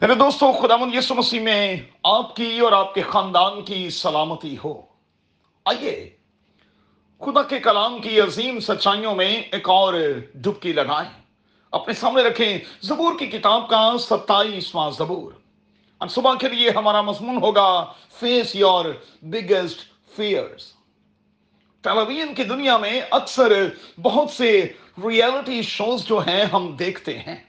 [0.00, 4.56] میرے دوستوں خدا مند یسو مسیح میں آپ کی اور آپ کے خاندان کی سلامتی
[4.64, 4.82] ہو۔
[5.64, 6.10] آئیے،
[7.20, 9.94] خدا کے کلام کی عظیم سچائیوں میں ایک اور
[10.34, 11.10] ڈبکی لگائیں۔
[11.72, 15.32] اپنے سامنے رکھیں زبور کی کتاب کا ستائیسواں زبور۔
[15.98, 18.84] اور صبح کے لیے ہمارا مضمون ہوگا face your
[19.22, 19.78] biggest
[20.16, 20.72] fears
[21.80, 23.68] television کی دنیا میں اکثر
[24.02, 24.72] بہت سے
[25.08, 27.45] ریئلٹی شوز جو ہیں ہم دیکھتے ہیں۔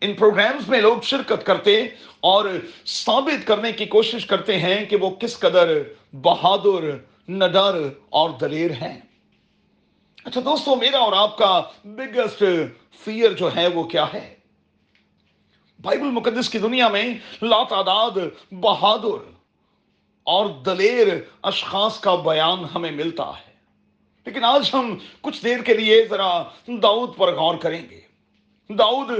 [0.00, 1.88] ان پروگرامز میں لوگ شرکت کرتے
[2.20, 2.44] اور
[2.86, 6.96] ثابت کرنے کی کوشش کرتے ہیں کہ وہ کس قدر بہادر،
[7.28, 9.00] نڈر اور دلیر ہیں۔
[10.24, 12.42] اچھا دوستو، میرا اور آپ کا بگیسٹ
[13.04, 14.34] فیئر جو ہے وہ کیا ہے؟
[15.82, 18.10] بائبل مقدس کی دنیا میں لا تعداد
[18.50, 19.30] بہادر
[20.24, 21.08] اور دلیر
[21.42, 23.54] اشخاص کا بیان ہمیں ملتا ہے۔
[24.26, 28.00] لیکن آج ہم کچھ دیر کے لیے ذرا داؤد پر غور کریں گے۔
[28.68, 29.10] داؤد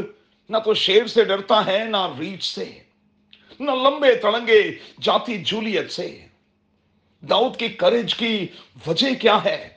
[0.48, 2.78] نہ تو شیر سے ڈرتا ہے، نہ ریچھ سے،
[3.60, 4.62] نہ لمبے تڑنگے
[5.00, 6.26] جاتی جولیت سے۔
[7.20, 8.46] داؤد کی کرج کی
[8.86, 9.68] وجہ کیا ہے؟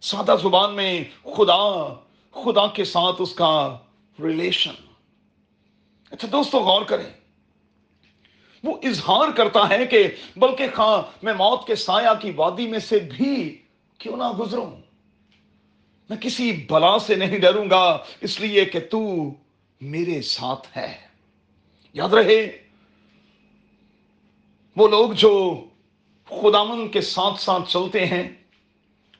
[0.00, 1.94] سادہ زبان میں خدا
[2.32, 3.78] خدا کے ساتھ اس کا
[4.22, 4.74] ریلیشن
[6.10, 7.10] اچھا دوستو، غور کریں۔
[8.64, 12.98] وہ اظہار کرتا ہے کہ بلکہ خاں میں موت کے سایہ کی وادی میں سے
[12.98, 13.62] بھی
[13.98, 14.70] کیوں نہ گزروں؟
[16.10, 19.30] میں کسی بلا سے نہیں ڈروں گا، اس لیے کہ تو
[19.80, 20.96] میرے ساتھ ہے۔
[21.92, 22.62] یاد رہے،
[24.76, 25.64] وہ لوگ جو
[26.28, 28.28] خدامن کے ساتھ ساتھ چلتے ہیں،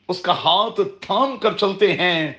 [0.09, 2.33] اس کا ہاتھ تھام کر چلتے ہیں،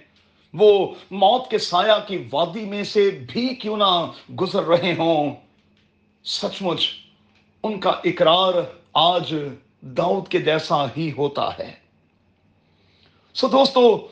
[0.54, 5.36] وہ موت کے سایہ کی وادی میں سے بھی کیوں نہ گزر رہے ہوں۔
[6.24, 6.90] سچ مچ،
[7.64, 8.54] ان کا اقرار
[8.94, 9.36] آج
[9.82, 11.74] داؤد کے جیسا ہی ہوتا ہے۔
[13.34, 14.08] سو دوستو،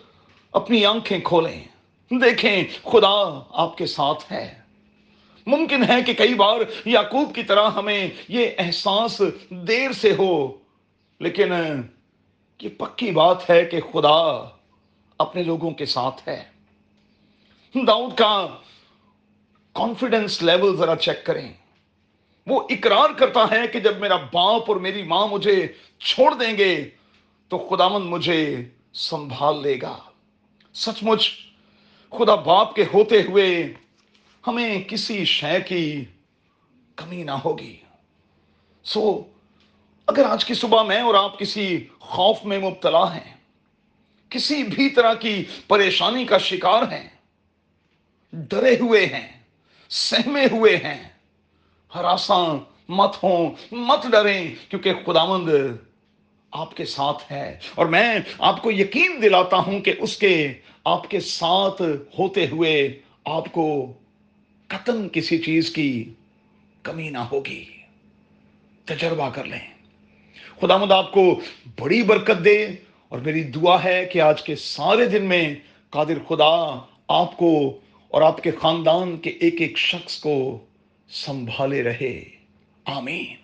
[0.52, 1.64] اپنی آنکھیں کھولیں۔
[2.12, 4.60] دیکھیں، خدا آپ کے ساتھ ہے۔
[5.46, 10.58] ممکن ہے کہ کئی بار یعقوب کی طرح ہمیں یہ احساس دیر سے ہو،
[11.20, 11.54] لیکن
[12.62, 14.50] یہ پکی بات ہے کہ خدا
[15.18, 16.44] اپنے لوگوں کے ساتھ ہے۔
[17.88, 18.48] داؤد کا
[19.74, 21.54] کانفیڈنس لیول ذرا چیک کریں۔
[22.48, 25.68] وہ اقرار کرتا ہے کہ جب میرا باپ اور میری ماں مجھے
[26.00, 26.90] چھوڑ دیں گے،
[27.48, 29.98] تو خداوند مجھے سنبھال لے گا۔
[30.74, 31.30] سچ مچ
[32.18, 33.74] خدا باپ کے ہوتے ہوئے
[34.48, 36.06] ہمیں کسی شے کی
[36.96, 37.76] کمی نہ ہوگی۔
[38.86, 39.24] سو
[40.08, 43.34] اگر آج کی صبح میں اور آپ کسی خوف میں مبتلا ہیں،
[44.30, 47.08] کسی بھی طرح کی پریشانی کا شکار ہیں،
[48.34, 49.28] ڈرے ہوئے ہیں،
[49.90, 51.04] سہمے ہوئے ہیں،
[51.92, 52.46] ہراساں
[52.90, 55.50] مت ہوں، مت ڈریں، کیونکہ خداوند
[56.54, 60.54] آپ کے ساتھ ہے۔ اور میں آپ کو یقین دلاتا ہوں کہ اس کے
[60.86, 61.82] آپ کے ساتھ
[62.20, 63.94] ہوتے ہوئے آپ کو
[64.68, 66.14] قتل کسی چیز کی
[66.84, 67.66] کمی نہ ہوگی۔
[68.86, 69.74] تجربہ کر لیں۔
[70.62, 71.40] خدا مد آپ کو
[71.80, 72.68] بڑی برکت دے۔
[73.10, 75.56] اور میری دعا ہے کہ آج کے سارے دن میں
[75.90, 80.66] قادر خدا آپ کو اور آپ کے خاندان کے ایک ایک شخص کو
[81.10, 82.24] سنبھالے رہے۔
[82.86, 83.43] آمین۔